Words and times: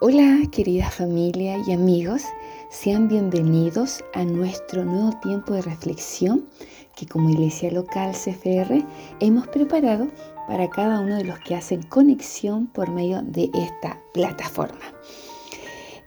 Hola 0.00 0.40
querida 0.50 0.90
familia 0.90 1.56
y 1.64 1.72
amigos, 1.72 2.22
sean 2.68 3.06
bienvenidos 3.06 4.02
a 4.14 4.24
nuestro 4.24 4.84
nuevo 4.84 5.12
tiempo 5.22 5.54
de 5.54 5.62
reflexión 5.62 6.48
que 6.96 7.06
como 7.06 7.30
iglesia 7.30 7.70
local 7.70 8.12
CFR 8.12 8.84
hemos 9.20 9.46
preparado 9.46 10.08
para 10.48 10.68
cada 10.68 10.98
uno 10.98 11.16
de 11.16 11.24
los 11.24 11.38
que 11.40 11.54
hacen 11.54 11.84
conexión 11.84 12.66
por 12.66 12.90
medio 12.90 13.22
de 13.22 13.50
esta 13.54 14.02
plataforma. 14.12 14.84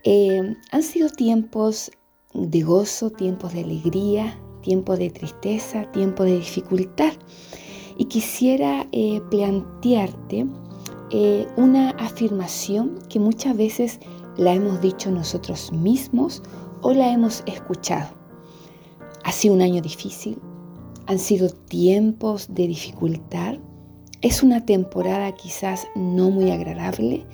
Eh, 0.04 0.54
han 0.71 0.83
sido 0.83 1.09
tiempos 1.09 1.89
de 2.33 2.61
gozo, 2.63 3.09
tiempos 3.09 3.54
de 3.54 3.61
alegría, 3.61 4.38
tiempos 4.61 4.99
de 4.99 5.11
tristeza, 5.11 5.89
tiempos 5.93 6.25
de 6.25 6.39
dificultad. 6.39 7.13
Y 7.97 8.05
quisiera 8.05 8.85
eh, 8.91 9.21
plantearte 9.31 10.45
eh, 11.09 11.47
una 11.55 11.91
afirmación 11.91 13.00
que 13.09 13.19
muchas 13.19 13.55
veces 13.55 14.00
la 14.37 14.54
hemos 14.54 14.82
dicho 14.82 15.09
nosotros 15.09 15.71
mismos 15.71 16.43
o 16.82 16.93
la 16.93 17.11
hemos 17.11 17.43
escuchado. 17.45 18.09
Ha 19.23 19.32
sido 19.32 19.55
un 19.55 19.61
año 19.61 19.82
difícil, 19.82 20.37
han 21.05 21.19
sido 21.19 21.49
tiempos 21.49 22.54
de 22.54 22.68
dificultad, 22.68 23.55
es 24.21 24.43
una 24.43 24.65
temporada 24.65 25.32
quizás 25.33 25.87
no 25.96 26.29
muy 26.29 26.51
agradable 26.51 27.25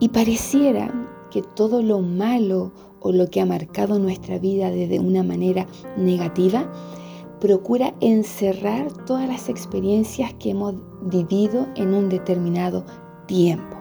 y 0.00 0.08
pareciera 0.08 0.92
que 1.30 1.42
todo 1.42 1.82
lo 1.82 2.00
malo 2.00 2.72
o 3.00 3.12
lo 3.12 3.30
que 3.30 3.40
ha 3.40 3.46
marcado 3.46 3.98
nuestra 3.98 4.38
vida 4.38 4.70
desde 4.70 5.00
una 5.00 5.22
manera 5.22 5.66
negativa 5.96 6.70
procura 7.40 7.94
encerrar 8.00 8.92
todas 9.04 9.28
las 9.28 9.48
experiencias 9.48 10.34
que 10.34 10.50
hemos 10.50 10.74
vivido 11.02 11.66
en 11.76 11.94
un 11.94 12.08
determinado 12.08 12.84
tiempo. 13.26 13.76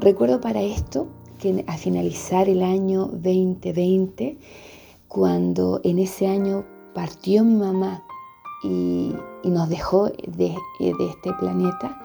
Recuerdo 0.00 0.40
para 0.40 0.62
esto 0.62 1.08
que 1.38 1.64
al 1.66 1.78
finalizar 1.78 2.48
el 2.48 2.62
año 2.62 3.06
2020, 3.06 4.38
cuando 5.08 5.80
en 5.84 5.98
ese 5.98 6.26
año 6.26 6.64
partió 6.94 7.44
mi 7.44 7.54
mamá 7.54 8.04
y, 8.64 9.14
nos 9.44 9.68
dejó 9.68 10.06
de, 10.06 10.54
de 10.78 11.08
este 11.10 11.32
planeta, 11.34 12.00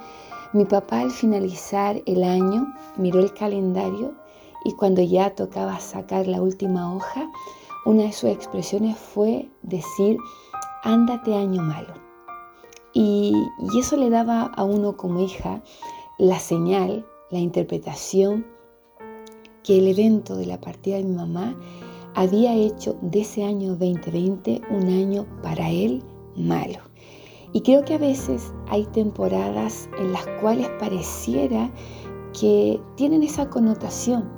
mi 0.53 0.65
papá 0.65 1.01
al 1.01 1.11
finalizar 1.11 2.01
el 2.05 2.23
año 2.23 2.73
miró 2.97 3.19
el 3.19 3.33
calendario 3.33 4.13
y 4.65 4.73
cuando 4.73 5.01
ya 5.01 5.35
tocaba 5.35 5.79
sacar 5.79 6.27
la 6.27 6.41
última 6.41 6.93
hoja, 6.93 7.29
una 7.85 8.03
de 8.03 8.11
sus 8.11 8.29
expresiones 8.29 8.97
fue 8.97 9.49
decir, 9.61 10.17
ándate 10.83 11.35
año 11.35 11.61
malo. 11.61 11.93
Y, 12.93 13.33
eso 13.77 13.95
le 13.95 14.09
daba 14.09 14.43
a 14.43 14.63
uno 14.63 14.97
como 14.97 15.19
hija 15.21 15.61
la 16.17 16.39
señal, 16.39 17.05
la 17.29 17.39
interpretación 17.39 18.45
que 19.63 19.77
el 19.77 19.87
evento 19.87 20.35
de 20.35 20.45
la 20.45 20.59
partida 20.59 20.97
de 20.97 21.03
mi 21.03 21.15
mamá 21.15 21.55
había 22.15 22.55
hecho 22.55 22.97
de 23.01 23.21
ese 23.21 23.43
año 23.43 23.75
2020 23.75 24.61
un 24.71 24.87
año 24.87 25.27
para 25.43 25.69
él 25.69 26.03
malo. 26.35 26.79
Y 27.53 27.61
creo 27.61 27.83
que 27.85 27.93
a 27.93 27.99
veces 27.99 28.51
hay 28.67 28.85
temporadas 28.85 29.89
en 29.99 30.11
las 30.11 30.25
cuales 30.41 30.69
pareciera 30.79 31.71
que 32.39 32.79
tienen 32.95 33.23
esa 33.23 33.49
connotación 33.49 34.29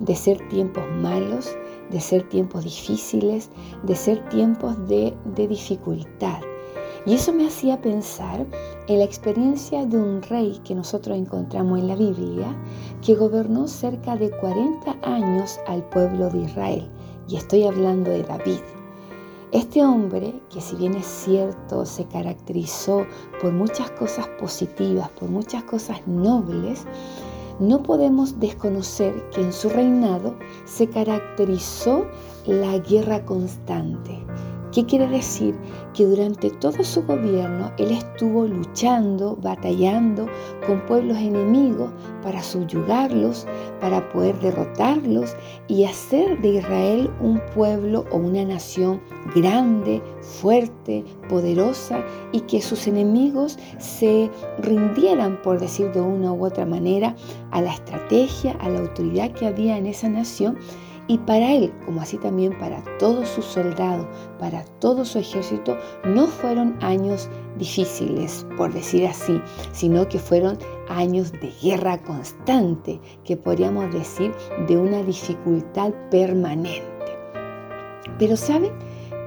de 0.00 0.14
ser 0.14 0.48
tiempos 0.48 0.84
malos, 1.00 1.56
de 1.90 2.00
ser 2.00 2.28
tiempos 2.28 2.64
difíciles, 2.64 3.50
de 3.82 3.94
ser 3.94 4.26
tiempos 4.28 4.76
de, 4.88 5.14
dificultad. 5.34 6.40
Y 7.06 7.14
eso 7.14 7.32
me 7.32 7.46
hacía 7.46 7.80
pensar 7.80 8.46
en 8.88 8.98
la 8.98 9.04
experiencia 9.04 9.84
de 9.84 9.98
un 9.98 10.22
rey 10.22 10.60
que 10.64 10.74
nosotros 10.74 11.18
encontramos 11.18 11.78
en 11.78 11.88
la 11.88 11.96
Biblia, 11.96 12.56
que 13.02 13.14
gobernó 13.14 13.68
cerca 13.68 14.16
de 14.16 14.30
40 14.30 14.96
años 15.02 15.58
al 15.66 15.82
pueblo 15.90 16.30
de 16.30 16.42
Israel. 16.42 16.88
Y 17.28 17.36
estoy 17.36 17.64
hablando 17.64 18.10
de 18.10 18.22
David. 18.22 18.60
Este 19.52 19.84
hombre, 19.84 20.34
que 20.50 20.60
si 20.60 20.74
bien 20.74 20.94
es 20.94 21.06
cierto, 21.06 21.86
se 21.86 22.04
caracterizó 22.06 23.06
por 23.40 23.52
muchas 23.52 23.88
cosas 23.92 24.26
positivas, 24.40 25.08
por 25.10 25.28
muchas 25.28 25.62
cosas 25.62 26.04
nobles, 26.08 26.84
no 27.60 27.82
podemos 27.82 28.40
desconocer 28.40 29.28
que 29.30 29.40
en 29.40 29.52
su 29.52 29.68
reinado 29.68 30.34
se 30.64 30.88
caracterizó 30.88 32.06
la 32.46 32.78
guerra 32.78 33.24
constante. 33.24 34.18
¿Qué 34.74 34.84
quiere 34.84 35.06
decir? 35.06 35.54
Que 35.94 36.04
durante 36.04 36.50
todo 36.50 36.82
su 36.82 37.04
gobierno 37.04 37.70
él 37.78 37.92
estuvo 37.92 38.44
luchando, 38.44 39.38
batallando 39.40 40.26
con 40.66 40.84
pueblos 40.86 41.16
enemigos 41.18 41.92
para 42.24 42.42
subyugarlos, 42.42 43.46
para 43.80 44.06
poder 44.08 44.36
derrotarlos 44.40 45.36
y 45.68 45.84
hacer 45.84 46.40
de 46.42 46.54
Israel 46.54 47.08
un 47.20 47.40
pueblo 47.54 48.04
o 48.10 48.16
una 48.16 48.44
nación 48.44 49.00
grande, 49.36 50.02
fuerte, 50.20 51.04
poderosa 51.28 52.04
y 52.32 52.40
que 52.40 52.60
sus 52.60 52.88
enemigos 52.88 53.56
se 53.78 54.28
rindieran, 54.58 55.40
por 55.42 55.60
decir 55.60 55.92
de 55.92 56.00
una 56.00 56.32
u 56.32 56.44
otra 56.44 56.66
manera, 56.66 57.14
a 57.52 57.62
la 57.62 57.72
estrategia, 57.72 58.56
a 58.58 58.68
la 58.68 58.80
autoridad 58.80 59.30
que 59.30 59.46
había 59.46 59.78
en 59.78 59.86
esa 59.86 60.08
nación 60.08 60.58
y 61.06 61.18
para 61.18 61.52
él, 61.52 61.72
como 61.84 62.00
así 62.00 62.16
también 62.18 62.58
para 62.58 62.82
todos 62.98 63.28
sus 63.28 63.44
soldados, 63.44 64.06
para 64.38 64.64
todo 64.80 65.04
su 65.04 65.18
ejército, 65.18 65.76
no 66.04 66.26
fueron 66.26 66.76
años 66.82 67.28
difíciles, 67.58 68.46
por 68.56 68.72
decir 68.72 69.06
así, 69.06 69.40
sino 69.72 70.08
que 70.08 70.18
fueron 70.18 70.58
años 70.88 71.32
de 71.32 71.52
guerra 71.62 72.02
constante, 72.02 73.00
que 73.24 73.36
podríamos 73.36 73.92
decir 73.92 74.32
de 74.66 74.76
una 74.76 75.02
dificultad 75.02 75.92
permanente. 76.10 76.84
Pero 78.18 78.36
¿saben? 78.36 78.72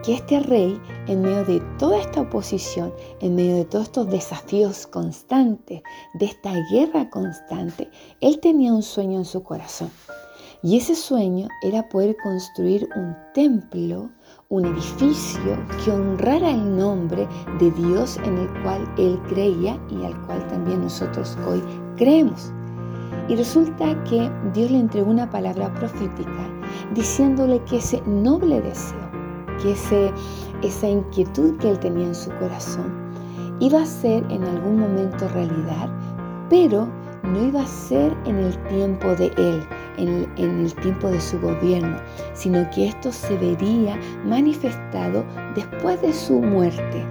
que 0.04 0.14
este 0.14 0.40
rey, 0.40 0.80
en 1.08 1.22
medio 1.22 1.44
de 1.44 1.60
toda 1.78 2.00
esta 2.00 2.22
oposición, 2.22 2.94
en 3.20 3.36
medio 3.36 3.56
de 3.56 3.66
todos 3.66 3.86
estos 3.86 4.10
desafíos 4.10 4.88
constantes, 4.88 5.82
de 6.14 6.26
esta 6.26 6.54
guerra 6.72 7.10
constante, 7.10 7.90
él 8.22 8.40
tenía 8.40 8.72
un 8.74 8.84
sueño 8.84 9.18
en 9.18 9.26
su 9.26 9.44
corazón. 9.44 9.92
Y 10.64 10.78
ese 10.78 10.96
sueño 10.96 11.48
era 11.62 11.88
poder 11.88 12.16
construir 12.24 12.90
un 12.96 13.16
templo, 13.36 14.10
un 14.50 14.66
edificio 14.66 15.56
que 15.84 15.92
honrara 15.92 16.50
el 16.50 16.78
nombre 16.78 17.28
de 17.60 17.70
Dios 17.72 18.18
en 18.24 18.38
el 18.40 18.64
cual 18.64 18.92
él 18.98 19.20
creía 19.30 19.80
y 19.90 20.04
al 20.04 20.20
cual 20.26 20.46
también 20.48 20.82
nosotros 20.82 21.38
hoy 21.48 21.62
creemos. 21.96 22.52
Y 23.28 23.36
resulta 23.36 24.04
que 24.06 24.32
Dios 24.54 24.72
le 24.72 24.80
entregó 24.80 25.12
una 25.12 25.30
palabra 25.30 25.72
profética 25.76 26.50
diciéndole 26.96 27.64
que 27.66 27.78
ese 27.78 28.02
noble 28.08 28.60
deseo, 28.62 29.12
que 29.62 29.74
ese, 29.74 30.12
esa 30.64 30.88
inquietud 30.88 31.56
que 31.58 31.70
él 31.70 31.80
tenía 31.80 32.08
en 32.08 32.16
su 32.16 32.32
corazón, 32.32 32.92
iba 33.60 33.82
a 33.82 33.86
ser 33.86 34.24
en 34.32 34.44
algún 34.44 34.80
momento 34.80 35.28
realidad, 35.30 35.90
pero 36.50 36.88
no 37.24 37.44
iba 37.44 37.62
a 37.62 37.68
ser 37.68 38.16
en 38.26 38.38
el 38.38 38.58
tiempo 38.70 39.08
de 39.16 39.28
él, 39.38 39.68
en, 39.98 40.28
el 40.38 40.74
tiempo 40.76 41.10
de 41.10 41.20
su 41.20 41.40
gobierno, 41.40 41.98
sino 42.34 42.70
que 42.72 42.88
esto 42.88 43.12
se 43.12 43.38
vería 43.38 44.00
manifestado 44.26 45.24
después 45.56 46.02
de 46.02 46.14
su 46.14 46.42
muerte, 46.42 47.06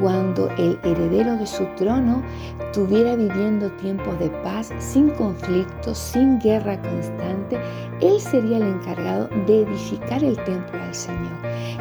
cuando 0.00 0.48
el 0.58 0.78
heredero 0.84 1.36
de 1.36 1.46
su 1.46 1.64
trono 1.76 2.22
estuviera 2.60 3.16
viviendo 3.16 3.70
tiempos 3.72 4.18
de 4.18 4.30
paz, 4.42 4.72
sin 4.78 5.10
conflictos, 5.10 5.98
sin 5.98 6.38
guerra 6.38 6.80
constante, 6.82 7.58
él 8.00 8.20
sería 8.20 8.58
el 8.58 8.62
encargado 8.64 9.28
de 9.46 9.62
edificar 9.62 10.22
el 10.22 10.36
templo 10.44 10.80
al 10.80 10.94
Señor. 10.94 11.32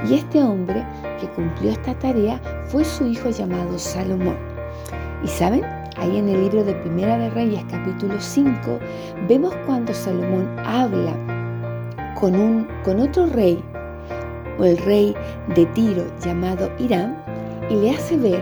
Y 0.09 0.15
este 0.15 0.41
hombre 0.41 0.85
que 1.19 1.27
cumplió 1.29 1.71
esta 1.71 1.97
tarea 1.99 2.41
fue 2.67 2.83
su 2.83 3.05
hijo 3.05 3.29
llamado 3.29 3.77
Salomón. 3.77 4.37
¿Y 5.23 5.27
saben? 5.27 5.76
Ahí 5.97 6.17
en 6.17 6.29
el 6.29 6.41
libro 6.41 6.63
de 6.63 6.73
Primera 6.75 7.17
de 7.17 7.29
Reyes 7.31 7.63
capítulo 7.71 8.15
5 8.19 8.79
vemos 9.27 9.53
cuando 9.65 9.93
Salomón 9.93 10.47
habla 10.59 11.13
con, 12.19 12.35
un, 12.35 12.67
con 12.83 12.99
otro 12.99 13.25
rey, 13.27 13.63
o 14.59 14.65
el 14.65 14.77
rey 14.77 15.15
de 15.55 15.65
Tiro 15.67 16.05
llamado 16.23 16.71
Irán, 16.77 17.17
y 17.69 17.75
le 17.75 17.91
hace 17.91 18.15
ver 18.15 18.41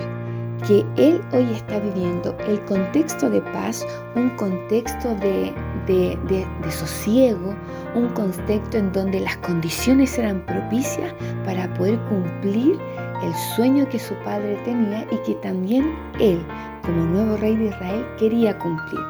que 0.68 0.86
él 0.98 1.22
hoy 1.32 1.48
está 1.54 1.80
viviendo 1.80 2.36
el 2.48 2.60
contexto 2.66 3.30
de 3.30 3.42
paz, 3.42 3.86
un 4.16 4.30
contexto 4.32 5.16
de, 5.16 5.54
de, 5.88 6.18
de, 6.28 6.72
sosiego, 6.72 7.56
un 7.96 8.10
contexto 8.10 8.78
en 8.78 8.92
donde 8.92 9.22
las 9.22 9.38
condiciones 9.38 10.18
eran 10.18 10.46
propicias 10.46 11.14
para 11.46 11.74
poder 11.76 12.00
cumplir 12.10 12.78
el 13.24 13.34
sueño 13.56 13.88
que 13.88 14.00
su 14.00 14.14
padre 14.26 14.58
tenía 14.66 15.06
y 15.12 15.18
que 15.26 15.36
también 15.36 15.96
él 16.20 16.44
como 16.86 17.06
nuevo 17.06 17.38
rey 17.38 17.56
de 17.56 17.66
Israel 17.66 18.06
quería 18.18 18.58
cumplir. 18.60 19.02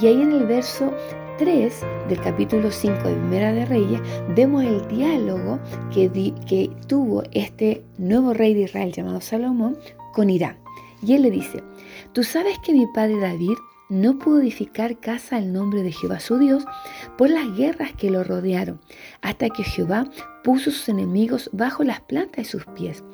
Y 0.00 0.06
ahí 0.06 0.20
en 0.20 0.32
el 0.32 0.46
verso 0.46 0.92
3 1.38 1.80
del 2.08 2.20
capítulo 2.20 2.70
5 2.70 3.08
de 3.08 3.14
Primera 3.14 3.52
de 3.52 3.64
Reyes 3.64 4.00
vemos 4.36 4.62
el 4.64 4.86
diálogo 4.88 5.58
que, 5.92 6.10
que 6.46 6.70
tuvo 6.86 7.22
este 7.32 7.82
nuevo 7.98 8.34
rey 8.34 8.54
de 8.54 8.62
Israel 8.62 8.92
llamado 8.92 9.20
Salomón 9.20 9.78
con 10.12 10.30
Irán. 10.30 10.58
Y 11.02 11.14
él 11.14 11.22
le 11.22 11.30
dice, 11.30 11.62
tú 12.12 12.22
sabes 12.22 12.58
que 12.64 12.72
mi 12.72 12.86
padre 12.94 13.18
David 13.18 13.56
no 13.88 14.18
pudo 14.18 14.40
edificar 14.40 14.98
casa 14.98 15.36
al 15.36 15.52
nombre 15.52 15.82
de 15.82 15.92
Jehová 15.92 16.20
su 16.20 16.38
Dios 16.38 16.64
por 17.18 17.30
las 17.30 17.54
guerras 17.56 17.92
que 17.92 18.10
lo 18.10 18.24
rodearon, 18.24 18.80
hasta 19.20 19.50
que 19.50 19.62
Jehová 19.62 20.10
puso 20.42 20.70
sus 20.70 20.88
enemigos 20.88 21.50
bajo 21.52 21.84
las 21.84 22.00
plantas 22.00 22.44
de 22.44 22.50
sus 22.50 22.64
pies. 22.66 23.04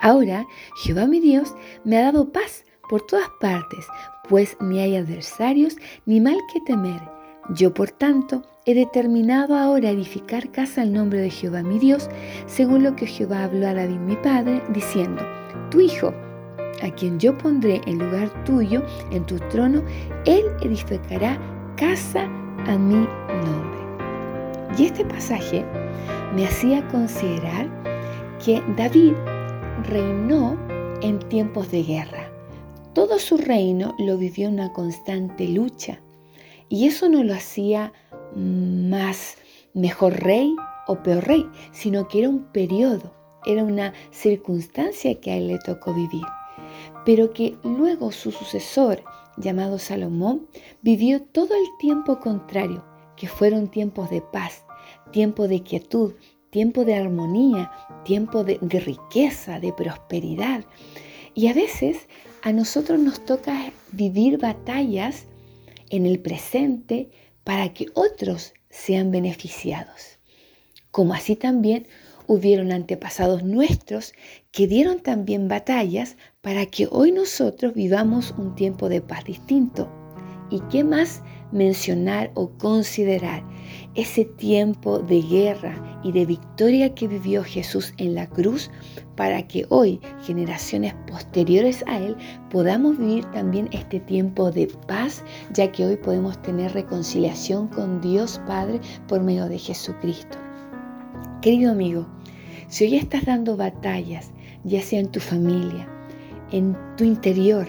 Ahora 0.00 0.46
Jehová 0.82 1.06
mi 1.06 1.20
Dios 1.20 1.54
me 1.84 1.98
ha 1.98 2.02
dado 2.02 2.32
paz 2.32 2.64
por 2.88 3.02
todas 3.02 3.28
partes, 3.40 3.86
pues 4.28 4.56
ni 4.60 4.80
hay 4.80 4.96
adversarios 4.96 5.76
ni 6.04 6.20
mal 6.20 6.38
que 6.52 6.60
temer. 6.60 7.00
Yo, 7.50 7.72
por 7.72 7.90
tanto, 7.90 8.42
he 8.64 8.74
determinado 8.74 9.56
ahora 9.56 9.90
edificar 9.90 10.50
casa 10.50 10.82
al 10.82 10.92
nombre 10.92 11.20
de 11.20 11.30
Jehová 11.30 11.62
mi 11.62 11.78
Dios, 11.78 12.08
según 12.46 12.82
lo 12.82 12.96
que 12.96 13.06
Jehová 13.06 13.44
habló 13.44 13.68
a 13.68 13.74
David 13.74 13.98
mi 13.98 14.16
padre, 14.16 14.62
diciendo, 14.70 15.22
Tu 15.70 15.80
hijo, 15.80 16.12
a 16.82 16.90
quien 16.90 17.20
yo 17.20 17.38
pondré 17.38 17.80
en 17.86 17.98
lugar 17.98 18.44
tuyo 18.44 18.82
en 19.12 19.24
tu 19.24 19.38
trono, 19.50 19.82
él 20.24 20.44
edificará 20.62 21.38
casa 21.76 22.24
a 22.66 22.76
mi 22.76 23.06
nombre. 23.44 23.76
Y 24.76 24.86
este 24.86 25.04
pasaje 25.04 25.64
me 26.34 26.46
hacía 26.46 26.86
considerar 26.88 27.68
que 28.44 28.62
David 28.76 29.12
reinó 29.88 30.58
en 31.00 31.18
tiempos 31.20 31.70
de 31.70 31.82
guerra. 31.82 32.25
Todo 32.96 33.18
su 33.18 33.36
reino 33.36 33.94
lo 33.98 34.16
vivió 34.16 34.48
en 34.48 34.54
una 34.54 34.72
constante 34.72 35.46
lucha 35.46 36.00
y 36.70 36.86
eso 36.86 37.10
no 37.10 37.24
lo 37.24 37.34
hacía 37.34 37.92
más 38.34 39.36
mejor 39.74 40.14
rey 40.14 40.56
o 40.86 41.02
peor 41.02 41.26
rey, 41.26 41.46
sino 41.72 42.08
que 42.08 42.20
era 42.20 42.30
un 42.30 42.44
periodo, 42.52 43.12
era 43.44 43.64
una 43.64 43.92
circunstancia 44.12 45.20
que 45.20 45.30
a 45.30 45.36
él 45.36 45.48
le 45.48 45.58
tocó 45.58 45.92
vivir, 45.92 46.24
pero 47.04 47.34
que 47.34 47.58
luego 47.64 48.12
su 48.12 48.30
sucesor, 48.30 49.04
llamado 49.36 49.78
Salomón, 49.78 50.46
vivió 50.80 51.20
todo 51.20 51.54
el 51.54 51.66
tiempo 51.78 52.18
contrario, 52.18 52.82
que 53.14 53.28
fueron 53.28 53.68
tiempos 53.68 54.08
de 54.08 54.22
paz, 54.22 54.64
tiempo 55.12 55.48
de 55.48 55.62
quietud, 55.62 56.14
tiempo 56.48 56.86
de 56.86 56.94
armonía, 56.94 57.70
tiempo 58.06 58.42
de, 58.42 58.56
de 58.62 58.80
riqueza, 58.80 59.60
de 59.60 59.74
prosperidad. 59.74 60.64
Y 61.36 61.48
a 61.48 61.52
veces 61.52 62.08
a 62.40 62.50
nosotros 62.50 62.98
nos 62.98 63.22
toca 63.22 63.70
vivir 63.92 64.38
batallas 64.38 65.26
en 65.90 66.06
el 66.06 66.18
presente 66.18 67.10
para 67.44 67.74
que 67.74 67.88
otros 67.92 68.54
sean 68.70 69.10
beneficiados. 69.10 70.18
Como 70.90 71.12
así 71.12 71.36
también 71.36 71.88
hubieron 72.26 72.72
antepasados 72.72 73.44
nuestros 73.44 74.14
que 74.50 74.66
dieron 74.66 75.00
también 75.00 75.46
batallas 75.46 76.16
para 76.40 76.64
que 76.64 76.88
hoy 76.90 77.12
nosotros 77.12 77.74
vivamos 77.74 78.34
un 78.38 78.54
tiempo 78.54 78.88
de 78.88 79.02
paz 79.02 79.26
distinto. 79.26 79.92
¿Y 80.50 80.60
qué 80.70 80.84
más 80.84 81.20
mencionar 81.52 82.30
o 82.32 82.48
considerar 82.56 83.44
ese 83.94 84.24
tiempo 84.24 84.98
de 84.98 85.22
guerra 85.22 86.00
y 86.02 86.12
de 86.12 86.26
victoria 86.26 86.94
que 86.94 87.08
vivió 87.08 87.42
Jesús 87.42 87.92
en 87.98 88.14
la 88.14 88.28
cruz 88.28 88.70
para 89.16 89.46
que 89.46 89.66
hoy, 89.70 90.00
generaciones 90.24 90.94
posteriores 91.06 91.82
a 91.86 91.98
Él, 91.98 92.16
podamos 92.50 92.98
vivir 92.98 93.24
también 93.32 93.68
este 93.72 94.00
tiempo 94.00 94.50
de 94.50 94.66
paz, 94.86 95.24
ya 95.52 95.72
que 95.72 95.86
hoy 95.86 95.96
podemos 95.96 96.40
tener 96.42 96.72
reconciliación 96.72 97.68
con 97.68 98.00
Dios 98.00 98.40
Padre 98.46 98.80
por 99.08 99.22
medio 99.22 99.48
de 99.48 99.58
Jesucristo. 99.58 100.38
Querido 101.40 101.72
amigo, 101.72 102.06
si 102.68 102.84
hoy 102.84 102.96
estás 102.96 103.24
dando 103.24 103.56
batallas, 103.56 104.30
ya 104.64 104.82
sea 104.82 105.00
en 105.00 105.10
tu 105.10 105.20
familia, 105.20 105.88
en 106.50 106.76
tu 106.96 107.04
interior, 107.04 107.66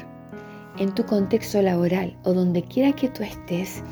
en 0.80 0.94
tu 0.94 1.06
contexto 1.06 1.62
laboral 1.62 2.16
o 2.24 2.34
donde 2.34 2.64
quiera 2.64 2.92
que 2.94 3.10
tú 3.10 3.24
estés, 3.24 3.84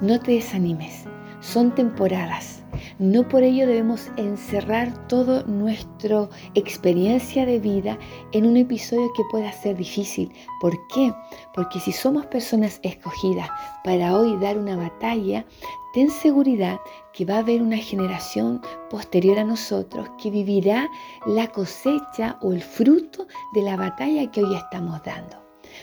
no 0.00 0.18
te 0.20 0.32
desanimes. 0.32 1.04
Son 1.40 1.74
temporadas. 1.74 2.62
No 2.98 3.28
por 3.28 3.42
ello 3.42 3.66
debemos 3.66 4.10
encerrar 4.16 5.06
toda 5.08 5.42
nuestra 5.44 6.28
experiencia 6.54 7.44
de 7.44 7.58
vida 7.58 7.98
en 8.32 8.46
un 8.46 8.56
episodio 8.56 9.12
que 9.14 9.22
pueda 9.30 9.52
ser 9.52 9.76
difícil. 9.76 10.32
¿Por 10.60 10.74
qué? 10.88 11.12
Porque 11.54 11.80
si 11.80 11.92
somos 11.92 12.26
personas 12.26 12.80
escogidas 12.82 13.48
para 13.84 14.16
hoy 14.16 14.36
dar 14.38 14.58
una 14.58 14.76
batalla, 14.76 15.44
ten 15.94 16.10
seguridad 16.10 16.78
que 17.12 17.24
va 17.24 17.36
a 17.36 17.38
haber 17.38 17.62
una 17.62 17.78
generación 17.78 18.60
posterior 18.90 19.38
a 19.38 19.44
nosotros 19.44 20.08
que 20.20 20.30
vivirá 20.30 20.88
la 21.26 21.48
cosecha 21.48 22.38
o 22.42 22.52
el 22.52 22.62
fruto 22.62 23.26
de 23.54 23.62
la 23.62 23.76
batalla 23.76 24.30
que 24.30 24.42
hoy 24.42 24.54
estamos 24.54 25.02
dando. 25.04 25.36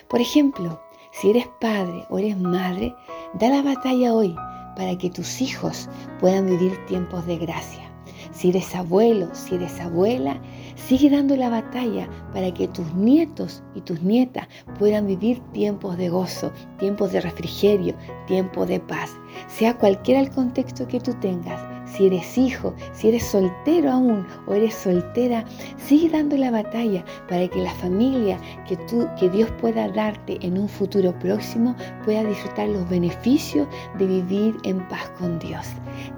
Por 0.07 0.21
ejemplo, 0.21 0.81
si 1.11 1.29
eres 1.29 1.47
padre 1.59 2.05
o 2.09 2.17
eres 2.17 2.37
madre, 2.37 2.95
da 3.35 3.49
la 3.49 3.61
batalla 3.61 4.13
hoy 4.13 4.35
para 4.75 4.97
que 4.97 5.09
tus 5.09 5.41
hijos 5.41 5.89
puedan 6.19 6.45
vivir 6.45 6.77
tiempos 6.85 7.25
de 7.25 7.37
gracia. 7.37 7.89
Si 8.31 8.49
eres 8.49 8.73
abuelo, 8.73 9.29
si 9.33 9.55
eres 9.55 9.79
abuela, 9.79 10.39
sigue 10.75 11.09
dando 11.09 11.35
la 11.35 11.49
batalla 11.49 12.09
para 12.33 12.51
que 12.53 12.67
tus 12.67 12.91
nietos 12.93 13.63
y 13.75 13.81
tus 13.81 14.01
nietas 14.01 14.47
puedan 14.79 15.07
vivir 15.07 15.39
tiempos 15.51 15.97
de 15.97 16.09
gozo, 16.09 16.51
tiempos 16.79 17.11
de 17.11 17.21
refrigerio, 17.21 17.95
tiempos 18.27 18.67
de 18.67 18.79
paz. 18.79 19.11
Sea 19.47 19.77
cualquiera 19.77 20.19
el 20.19 20.31
contexto 20.31 20.87
que 20.87 20.99
tú 20.99 21.13
tengas, 21.21 21.61
si 21.95 22.07
eres 22.07 22.37
hijo, 22.37 22.73
si 22.93 23.09
eres 23.09 23.23
soltero 23.23 23.91
aún 23.91 24.25
o 24.47 24.53
eres 24.53 24.73
soltera, 24.73 25.45
sigue 25.77 26.09
dando 26.09 26.35
la 26.37 26.51
batalla 26.51 27.03
para 27.29 27.47
que 27.47 27.61
la 27.61 27.73
familia 27.75 28.39
que, 28.67 28.77
tú, 28.87 29.07
que 29.19 29.29
Dios 29.29 29.49
pueda 29.61 29.87
darte 29.89 30.37
en 30.41 30.57
un 30.57 30.67
futuro 30.67 31.17
próximo 31.19 31.75
pueda 32.03 32.23
disfrutar 32.23 32.69
los 32.69 32.87
beneficios 32.89 33.67
de 33.97 34.07
vivir 34.07 34.55
en 34.63 34.79
paz 34.87 35.09
con 35.19 35.37
Dios. 35.39 35.67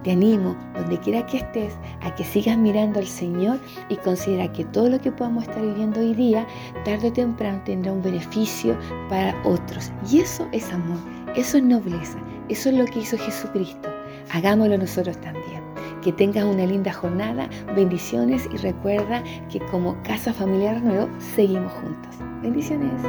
Te 0.04 0.12
animo, 0.12 0.56
donde 0.76 1.00
quiera 1.00 1.26
que 1.26 1.38
estés, 1.38 1.74
a 2.02 2.14
que 2.16 2.24
sigas 2.24 2.58
mirando 2.58 3.00
al 3.00 3.08
Señor 3.08 3.60
y 3.90 3.98
considera 3.98 4.52
que 4.52 4.64
todo 4.66 4.90
lo 4.90 5.00
que 5.00 5.12
podamos 5.12 5.44
estar 5.44 5.62
viviendo 5.62 6.00
hoy 6.00 6.14
día, 6.14 6.48
tarde 6.86 7.10
o 7.10 7.14
temprano 7.14 7.62
tendrá 7.66 7.92
un 7.92 8.02
beneficio 8.02 8.78
para 9.10 9.36
otros. 9.44 9.92
Y 10.10 10.20
eso 10.20 10.48
es 10.52 10.72
amor, 10.72 11.00
eso 11.36 11.58
es 11.58 11.64
nobleza, 11.64 12.18
eso 12.48 12.70
es 12.70 12.76
lo 12.76 12.86
que 12.86 13.00
hizo 13.00 13.18
Jesucristo. 13.18 13.90
Hagámoslo 14.32 14.78
nosotros 14.78 15.20
también. 15.22 15.35
Que 16.06 16.12
tengas 16.12 16.44
una 16.44 16.68
linda 16.68 16.94
jornada, 16.94 17.50
bendiciones 17.76 18.48
y 18.54 18.58
recuerda 18.58 19.24
que 19.52 19.60
como 19.72 20.00
Casa 20.04 20.32
Familiar 20.34 20.80
Nuevo 20.80 21.10
seguimos 21.18 21.74
juntos. 21.74 22.16
Bendiciones. 22.44 23.02